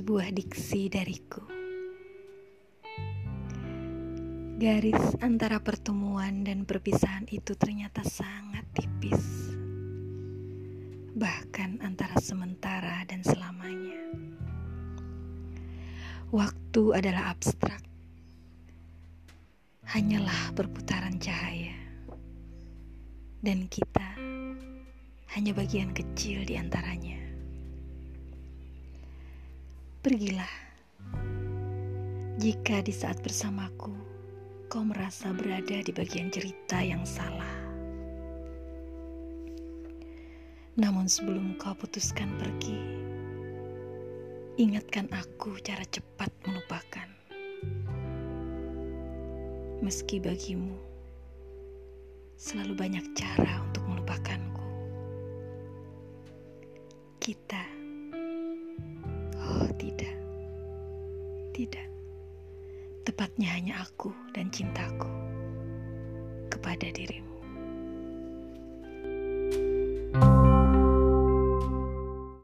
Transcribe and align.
Sebuah 0.00 0.34
diksi 0.34 0.90
dariku. 0.90 1.46
Garis 4.58 5.14
antara 5.22 5.62
pertemuan 5.62 6.42
dan 6.42 6.66
perpisahan 6.66 7.30
itu 7.30 7.54
ternyata 7.54 8.02
sangat 8.02 8.66
tipis. 8.74 9.54
Bahkan 11.14 11.84
antara 11.86 12.18
sementara 12.18 13.06
dan 13.06 13.22
selamanya. 13.22 14.02
Waktu 16.34 16.82
adalah 16.96 17.30
abstrak. 17.30 17.86
Hanyalah 19.84 20.56
perputaran 20.58 21.20
cahaya. 21.22 21.78
Dan 23.38 23.70
kita 23.70 24.18
hanya 25.38 25.52
bagian 25.54 25.94
kecil 25.94 26.42
di 26.42 26.58
antaranya. 26.58 27.19
Pergilah. 30.00 30.48
Jika 32.40 32.80
di 32.80 32.88
saat 32.88 33.20
bersamaku 33.20 33.92
kau 34.72 34.80
merasa 34.80 35.28
berada 35.28 35.76
di 35.76 35.92
bagian 35.92 36.32
cerita 36.32 36.80
yang 36.80 37.04
salah. 37.04 37.60
Namun 40.80 41.04
sebelum 41.04 41.52
kau 41.60 41.76
putuskan 41.76 42.32
pergi, 42.40 42.80
ingatkan 44.56 45.04
aku 45.12 45.60
cara 45.60 45.84
cepat 45.84 46.32
melupakan. 46.48 47.08
Meski 49.84 50.16
bagimu 50.16 50.80
selalu 52.40 52.72
banyak 52.72 53.04
cara 53.12 53.68
untuk 53.68 53.84
melupakanku. 53.84 54.64
Kita 57.20 57.79
Oh, 59.50 59.66
tidak. 59.74 60.14
Tidak. 61.50 61.88
Tepatnya 63.02 63.50
hanya 63.58 63.82
aku 63.82 64.14
dan 64.30 64.46
cintaku 64.54 65.10
kepada 66.46 66.86
dirimu. 66.94 67.29